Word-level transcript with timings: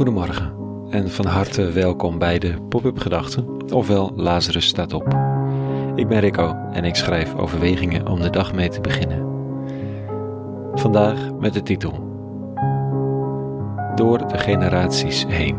Goedemorgen 0.00 0.52
en 0.90 1.10
van 1.10 1.26
harte 1.26 1.72
welkom 1.72 2.18
bij 2.18 2.38
de 2.38 2.62
Pop-up 2.68 2.98
Gedachten, 2.98 3.72
ofwel 3.72 4.12
Lazarus 4.16 4.66
staat 4.66 4.92
op. 4.92 5.06
Ik 5.94 6.08
ben 6.08 6.20
Rico 6.20 6.54
en 6.72 6.84
ik 6.84 6.94
schrijf 6.94 7.34
overwegingen 7.34 8.06
om 8.06 8.20
de 8.20 8.30
dag 8.30 8.52
mee 8.52 8.68
te 8.68 8.80
beginnen. 8.80 9.26
Vandaag 10.74 11.32
met 11.38 11.52
de 11.52 11.62
titel 11.62 11.92
Door 13.94 14.28
de 14.28 14.38
generaties 14.38 15.26
heen. 15.28 15.58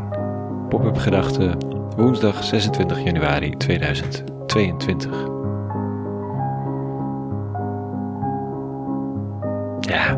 Pop-up 0.69 0.97
Gedachten, 0.97 1.57
woensdag 1.95 2.43
26 2.43 3.03
januari 3.03 3.49
2022. 3.57 5.11
Ja, 9.79 10.17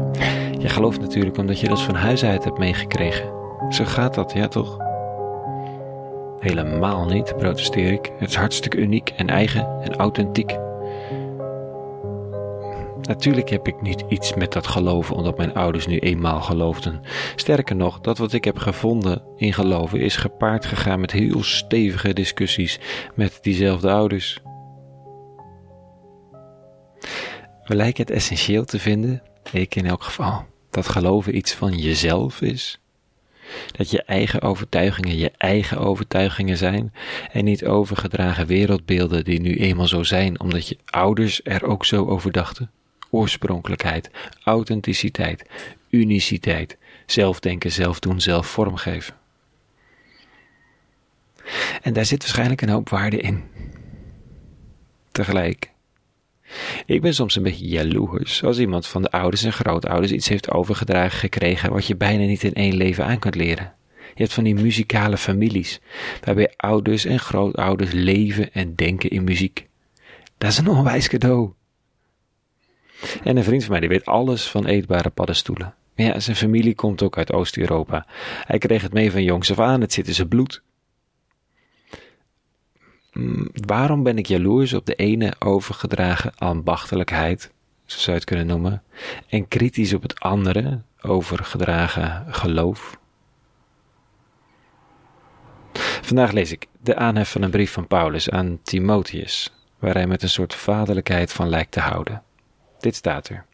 je 0.60 0.70
gelooft 0.70 1.02
natuurlijk 1.02 1.38
omdat 1.38 1.60
je 1.60 1.68
dat 1.68 1.82
van 1.82 1.96
huis 1.96 2.24
uit 2.24 2.44
hebt 2.44 2.58
meegekregen. 2.58 3.43
Zo 3.74 3.86
gaat 3.86 4.14
dat, 4.14 4.34
ja 4.34 4.48
toch? 4.48 4.78
Helemaal 6.40 7.06
niet, 7.06 7.38
protesteer 7.38 7.92
ik. 7.92 8.12
Het 8.18 8.30
is 8.30 8.36
hartstikke 8.36 8.78
uniek 8.78 9.10
en 9.10 9.30
eigen 9.30 9.82
en 9.82 9.96
authentiek. 9.96 10.58
Natuurlijk 13.02 13.50
heb 13.50 13.68
ik 13.68 13.82
niet 13.82 14.04
iets 14.08 14.34
met 14.34 14.54
dat 14.54 14.68
geloven 14.68 15.16
omdat 15.16 15.38
mijn 15.38 15.54
ouders 15.54 15.88
nu 15.88 16.00
eenmaal 16.00 16.42
geloofden. 16.42 17.02
Sterker 17.36 17.76
nog, 17.76 18.00
dat 18.00 18.18
wat 18.18 18.34
ik 18.34 18.44
heb 18.44 18.58
gevonden 18.58 19.24
in 19.36 19.54
geloven 19.54 20.00
is 20.00 20.16
gepaard 20.16 20.66
gegaan 20.66 21.00
met 21.00 21.12
heel 21.12 21.44
stevige 21.44 22.14
discussies 22.14 22.80
met 23.16 23.40
diezelfde 23.42 23.92
ouders. 23.92 24.42
We 27.64 27.76
lijken 27.76 28.04
het 28.04 28.16
essentieel 28.16 28.66
te 28.66 28.80
vinden, 28.80 29.22
ik 29.52 29.76
in 29.76 29.86
elk 29.86 30.04
geval, 30.04 30.46
dat 30.70 30.88
geloven 30.88 31.36
iets 31.36 31.54
van 31.54 31.78
jezelf 31.78 32.42
is. 32.42 32.83
Dat 33.72 33.92
je 33.92 34.04
eigen 34.04 34.42
overtuigingen 34.42 35.18
je 35.18 35.32
eigen 35.38 35.78
overtuigingen 35.78 36.58
zijn 36.58 36.94
en 37.32 37.44
niet 37.44 37.66
overgedragen 37.66 38.48
wereldbeelden 38.48 39.24
die 39.24 39.42
nu 39.42 39.58
eenmaal 39.58 39.88
zo 39.88 40.04
zijn 40.04 40.40
omdat 40.40 40.68
je 40.68 40.78
ouders 40.86 41.42
er 41.44 41.66
ook 41.66 41.86
zo 41.86 42.06
over 42.06 42.32
dachten. 42.32 42.72
Oorspronkelijkheid, 43.10 44.10
authenticiteit, 44.44 45.46
uniciteit, 45.90 46.78
zelfdenken, 47.06 47.72
zelf 47.72 48.00
doen, 48.00 48.22
zelf 48.22 48.48
vormgeven. 48.48 49.16
En 51.82 51.94
daar 51.94 52.06
zit 52.06 52.22
waarschijnlijk 52.22 52.62
een 52.62 52.70
hoop 52.70 52.90
waarde 52.90 53.18
in. 53.18 53.44
Tegelijk 55.12 55.73
ik 56.86 57.02
ben 57.02 57.14
soms 57.14 57.36
een 57.36 57.44
beetje 57.44 57.68
jaloers 57.68 58.44
als 58.44 58.60
iemand 58.60 58.88
van 58.88 59.02
de 59.02 59.12
ouders 59.12 59.44
en 59.44 59.54
grootouders 59.54 60.12
iets 60.12 60.30
heeft 60.30 60.52
overgedragen 60.52 61.20
gekregen 61.20 61.72
wat 61.72 61.88
je 61.88 61.96
bijna 61.96 62.26
niet 62.26 62.44
in 62.44 62.54
één 62.54 62.76
leven 62.76 63.06
aan 63.06 63.20
kunt 63.20 63.36
leren. 63.36 63.74
Je 64.16 64.22
hebt 64.22 64.34
van 64.34 64.44
die 64.44 64.56
muzikale 64.56 65.18
families, 65.18 65.80
waarbij 66.24 66.54
ouders 66.58 67.06
en 67.06 67.20
grootouders 67.20 67.92
leven 67.92 68.54
en 68.54 68.76
denken 68.76 69.10
in 69.10 69.24
muziek. 69.24 69.68
Dat 70.38 70.50
is 70.50 70.58
een 70.58 70.68
onwijs 70.68 71.08
cadeau. 71.08 71.52
En 73.24 73.38
een 73.38 73.44
vriend 73.44 73.62
van 73.62 73.72
mij 73.72 73.80
die 73.80 73.90
weet 73.90 74.06
alles 74.06 74.50
van 74.50 74.66
eetbare 74.66 75.10
paddenstoelen. 75.10 75.74
Ja, 75.96 76.20
zijn 76.20 76.36
familie 76.36 76.76
komt 76.76 77.02
ook 77.02 77.18
uit 77.18 77.32
Oost-Europa. 77.32 78.06
Hij 78.46 78.58
kreeg 78.58 78.82
het 78.82 78.94
mee 78.94 79.12
van 79.12 79.24
jongs 79.24 79.52
af 79.52 79.60
aan, 79.60 79.82
het 79.82 79.94
zit 79.94 80.08
in 80.08 80.14
zijn 80.14 80.28
bloed. 80.28 80.62
Mm, 83.14 83.50
waarom 83.54 84.04
ben 84.04 84.18
ik 84.18 84.26
jaloers 84.26 84.74
op 84.74 84.86
de 84.86 84.96
ene 84.96 85.34
overgedragen 85.40 86.34
ambachtelijkheid, 86.38 87.52
zo 87.86 87.98
zou 87.98 88.12
je 88.12 88.14
het 88.14 88.24
kunnen 88.24 88.48
noemen, 88.48 88.84
en 89.28 89.48
kritisch 89.48 89.94
op 89.94 90.02
het 90.02 90.20
andere 90.20 90.82
overgedragen 91.02 92.26
geloof? 92.34 93.00
Vandaag 96.02 96.32
lees 96.32 96.52
ik 96.52 96.68
de 96.82 96.96
aanhef 96.96 97.32
van 97.32 97.42
een 97.42 97.52
brief 97.52 97.72
van 97.72 97.88
Paulus 97.88 98.30
aan 98.30 98.60
Timotheus, 98.64 99.54
waar 99.80 99.94
hij 99.94 100.08
met 100.08 100.24
een 100.24 100.30
soort 100.30 100.56
vaderlijkheid 100.56 101.34
van 101.34 101.50
lijkt 101.50 101.72
te 101.72 101.80
houden. 101.80 102.24
Dit 102.80 102.96
staat 102.96 103.30
er. 103.30 103.46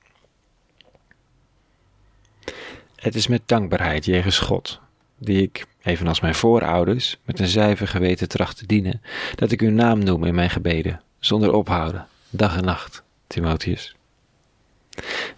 Het 2.95 3.15
is 3.15 3.27
met 3.27 3.41
dankbaarheid 3.45 4.05
jegens 4.05 4.39
God 4.39 4.81
die 5.17 5.41
ik, 5.41 5.65
evenals 5.89 6.19
mijn 6.19 6.35
voorouders, 6.35 7.17
met 7.25 7.39
een 7.39 7.47
zuiver 7.47 7.87
geweten 7.87 8.27
tracht 8.27 8.57
te 8.57 8.65
dienen, 8.65 9.01
dat 9.35 9.51
ik 9.51 9.61
uw 9.61 9.71
naam 9.71 10.03
noem 10.03 10.23
in 10.23 10.35
mijn 10.35 10.49
gebeden, 10.49 11.01
zonder 11.19 11.53
ophouden, 11.53 12.07
dag 12.29 12.57
en 12.57 12.63
nacht, 12.63 13.03
Timotheus. 13.27 13.95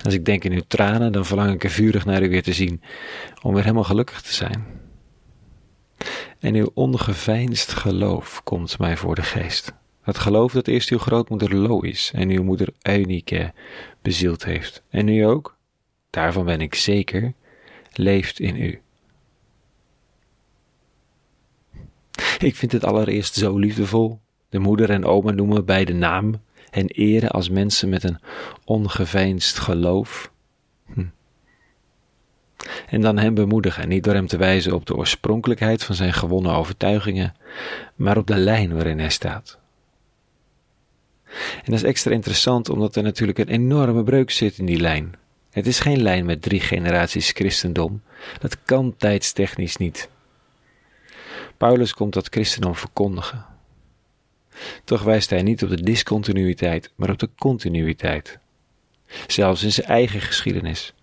Als 0.04 0.14
ik 0.14 0.26
denk 0.26 0.44
in 0.44 0.52
uw 0.52 0.64
tranen, 0.68 1.12
dan 1.12 1.26
verlang 1.26 1.54
ik 1.54 1.64
er 1.64 1.70
vurig 1.70 2.06
naar 2.06 2.24
u 2.24 2.30
weer 2.30 2.44
te 2.44 2.54
zien, 2.54 2.82
om 3.42 3.54
weer 3.54 3.64
helemaal 3.64 3.84
gelukkig 3.84 4.22
te 4.22 4.34
zijn. 4.34 4.66
En 6.40 6.56
uw 6.56 6.72
ongeveinsd 6.74 7.74
geloof 7.74 8.44
komt 8.44 8.80
mij 8.80 8.98
voor 8.98 9.16
de 9.16 9.24
geest. 9.24 9.74
Het 10.02 10.18
geloof 10.18 10.52
dat 10.52 10.68
eerst 10.68 10.90
uw 10.90 10.98
grootmoeder 10.98 11.56
Lois 11.56 12.12
en 12.14 12.30
uw 12.30 12.44
moeder 12.44 12.74
Eunike 12.82 13.54
bezield 14.02 14.46
heeft. 14.46 14.84
En 14.90 15.08
u 15.08 15.22
ook, 15.22 15.58
daarvan 16.10 16.46
ben 16.46 16.62
ik 16.62 16.76
zeker, 16.76 17.34
leeft 17.94 18.40
in 18.40 18.56
u. 18.56 18.82
Ik 22.40 22.56
vind 22.56 22.72
het 22.72 22.86
allereerst 22.86 23.34
zo 23.34 23.58
liefdevol. 23.58 24.20
De 24.50 24.60
moeder 24.60 24.90
en 24.90 25.06
oma 25.06 25.32
noemen 25.32 25.66
bij 25.66 25.86
de 25.86 25.94
naam 25.94 26.42
en 26.70 26.88
eren 26.88 27.30
als 27.30 27.50
mensen 27.50 27.90
met 27.90 28.04
een 28.04 28.20
ongeveinsd 28.66 29.60
geloof. 29.60 30.32
Hm. 30.94 31.06
En 32.88 33.02
dan 33.02 33.18
hem 33.18 33.34
bemoedigen, 33.34 33.88
niet 33.88 34.04
door 34.04 34.14
hem 34.14 34.28
te 34.28 34.38
wijzen 34.38 34.74
op 34.74 34.86
de 34.86 34.96
oorspronkelijkheid 34.96 35.84
van 35.84 35.96
zijn 35.96 36.14
gewonnen 36.14 36.54
overtuigingen, 36.54 37.36
maar 37.96 38.18
op 38.18 38.28
de 38.28 38.38
lijn 38.38 38.74
waarin 38.74 39.00
hij 39.00 39.10
staat. 39.10 39.60
En 41.56 41.72
dat 41.72 41.74
is 41.74 41.84
extra 41.84 42.12
interessant 42.12 42.70
omdat 42.70 42.96
er 42.96 43.04
natuurlijk 43.04 43.38
een 43.38 43.48
enorme 43.48 44.04
breuk 44.04 44.32
zit 44.32 44.58
in 44.58 44.66
die 44.66 44.80
lijn. 44.80 45.16
Het 45.52 45.68
is 45.68 45.80
geen 45.80 46.02
lijn 46.02 46.26
met 46.26 46.42
drie 46.42 46.60
generaties 46.60 47.32
christendom. 47.32 48.02
Dat 48.40 48.58
kan 48.64 48.96
tijdstechnisch 48.98 49.78
niet. 49.78 50.10
Paulus 51.62 51.94
komt 51.94 52.14
dat 52.14 52.28
christendom 52.30 52.76
verkondigen. 52.76 53.46
Toch 54.84 55.04
wijst 55.04 55.30
hij 55.30 55.42
niet 55.42 55.64
op 55.64 55.70
de 55.70 55.82
discontinuïteit, 55.82 56.92
maar 56.96 57.10
op 57.10 57.20
de 57.20 57.30
continuïteit. 57.38 58.40
Zelfs 59.28 59.64
in 59.64 59.72
zijn 59.72 59.88
eigen 59.88 60.22
geschiedenis. 60.22 60.94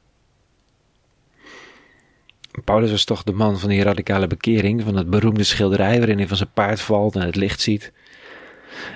Paulus 2.64 2.90
was 2.90 3.04
toch 3.04 3.22
de 3.22 3.32
man 3.32 3.58
van 3.58 3.68
die 3.68 3.82
radicale 3.82 4.26
bekering, 4.26 4.82
van 4.82 4.96
het 4.96 5.10
beroemde 5.10 5.44
schilderij 5.44 5.98
waarin 5.98 6.18
hij 6.18 6.28
van 6.28 6.36
zijn 6.36 6.52
paard 6.54 6.80
valt 6.80 7.16
en 7.16 7.26
het 7.26 7.36
licht 7.36 7.60
ziet. 7.60 7.92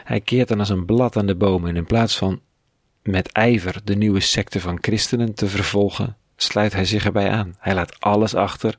Hij 0.04 0.20
keert 0.20 0.48
dan 0.48 0.58
als 0.58 0.68
een 0.68 0.84
blad 0.84 1.16
aan 1.16 1.26
de 1.26 1.36
boom 1.36 1.66
en 1.66 1.76
in 1.76 1.86
plaats 1.86 2.16
van 2.16 2.40
met 3.02 3.32
ijver 3.32 3.80
de 3.84 3.94
nieuwe 3.94 4.20
secte 4.20 4.60
van 4.60 4.78
christenen 4.80 5.34
te 5.34 5.48
vervolgen, 5.48 6.16
sluit 6.36 6.72
hij 6.72 6.84
zich 6.84 7.04
erbij 7.04 7.30
aan. 7.30 7.54
Hij 7.58 7.74
laat 7.74 8.00
alles 8.00 8.34
achter 8.34 8.78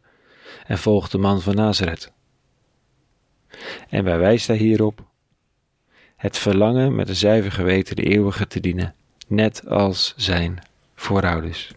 en 0.65 0.77
volgt 0.77 1.11
de 1.11 1.17
man 1.17 1.41
van 1.41 1.55
Nazareth. 1.55 2.11
En 3.90 4.03
wijst 4.03 4.47
hij 4.47 4.58
hierop? 4.58 5.03
Het 6.16 6.38
verlangen 6.38 6.96
met 6.96 7.09
een 7.09 7.16
zuiver 7.16 7.52
geweten 7.52 7.96
de 7.96 8.03
eeuwige 8.03 8.47
te 8.47 8.59
dienen, 8.59 8.96
net 9.28 9.68
als 9.68 10.14
zijn 10.18 10.59
voorouders. 10.96 11.72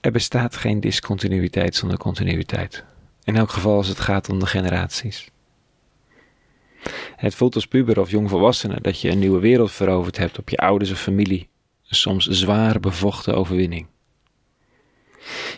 Er 0.00 0.12
bestaat 0.12 0.56
geen 0.56 0.80
discontinuïteit 0.80 1.74
zonder 1.74 1.98
continuïteit. 1.98 2.84
In 3.24 3.36
elk 3.36 3.50
geval 3.50 3.76
als 3.76 3.88
het 3.88 4.00
gaat 4.00 4.28
om 4.28 4.38
de 4.38 4.46
generaties. 4.46 5.30
Het 7.16 7.34
voelt 7.34 7.54
als 7.54 7.66
puber 7.66 8.00
of 8.00 8.10
jongvolwassene 8.10 8.80
dat 8.80 9.00
je 9.00 9.10
een 9.10 9.18
nieuwe 9.18 9.40
wereld 9.40 9.72
veroverd 9.72 10.16
hebt 10.16 10.38
op 10.38 10.48
je 10.48 10.56
ouders 10.56 10.90
of 10.90 11.00
familie. 11.00 11.48
Een 11.88 11.96
soms 11.96 12.26
zwaar 12.26 12.80
bevochten 12.80 13.34
overwinning. 13.34 13.86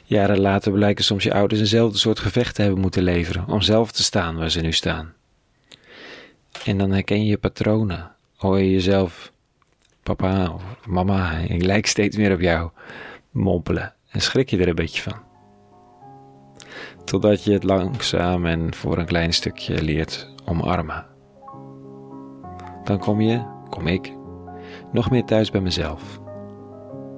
Jaren 0.05 0.41
later 0.41 0.73
blijken 0.73 1.05
soms 1.05 1.25
je 1.25 1.35
ouders 1.35 1.61
eenzelfde 1.61 1.99
soort 1.99 2.19
gevecht 2.19 2.55
te 2.55 2.63
hebben 2.63 2.81
moeten 2.81 3.03
leveren 3.03 3.49
om 3.49 3.63
zelf 3.63 3.93
te 3.93 4.03
staan 4.03 4.37
waar 4.37 4.51
ze 4.51 4.61
nu 4.61 4.73
staan. 4.73 5.13
En 6.65 6.79
dan 6.79 6.91
herken 6.91 7.25
je 7.25 7.31
je 7.31 7.39
patronen, 7.39 8.11
hoor 8.37 8.59
je 8.59 8.71
jezelf, 8.71 9.33
papa 10.03 10.51
of 10.51 10.63
mama, 10.87 11.39
ik 11.39 11.65
lijk 11.65 11.87
steeds 11.87 12.17
meer 12.17 12.33
op 12.33 12.41
jou, 12.41 12.71
mompelen 13.31 13.95
en 14.11 14.21
schrik 14.21 14.51
je 14.51 14.59
er 14.59 14.69
een 14.69 14.75
beetje 14.75 15.03
van. 15.03 15.23
Totdat 17.05 17.45
je 17.45 17.53
het 17.53 17.65
langzaam 17.65 18.47
en 18.47 18.75
voor 18.75 18.99
een 18.99 19.07
klein 19.07 19.33
stukje 19.33 19.83
leert 19.83 20.29
omarmen. 20.45 21.07
Dan 22.85 22.99
kom 22.99 23.21
je, 23.21 23.45
kom 23.71 23.87
ik, 23.87 24.13
nog 24.93 25.11
meer 25.11 25.25
thuis 25.25 25.51
bij 25.51 25.61
mezelf 25.61 26.23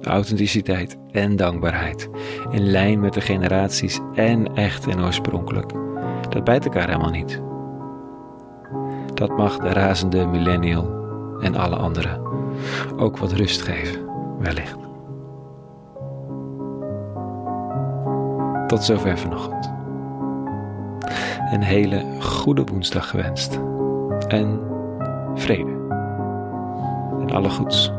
authenticiteit 0.07 0.97
en 1.11 1.35
dankbaarheid. 1.35 2.09
In 2.51 2.69
lijn 2.69 2.99
met 2.99 3.13
de 3.13 3.21
generaties 3.21 3.99
en 4.13 4.55
echt 4.55 4.87
en 4.87 5.03
oorspronkelijk. 5.03 5.71
Dat 6.29 6.43
bijt 6.43 6.65
elkaar 6.65 6.87
helemaal 6.87 7.09
niet. 7.09 7.41
Dat 9.13 9.37
mag 9.37 9.57
de 9.57 9.69
razende 9.69 10.25
millennial 10.25 10.95
en 11.39 11.55
alle 11.55 11.75
anderen 11.75 12.21
ook 12.97 13.17
wat 13.17 13.31
rust 13.31 13.61
geven, 13.61 14.05
wellicht. 14.39 14.77
Tot 18.67 18.83
zover 18.83 19.17
vanochtend. 19.17 19.71
Een 21.51 21.61
hele 21.61 22.05
goede 22.19 22.63
woensdag 22.63 23.09
gewenst. 23.09 23.59
En 24.27 24.59
vrede. 25.35 25.71
En 27.19 27.31
alle 27.31 27.49
goeds. 27.49 27.91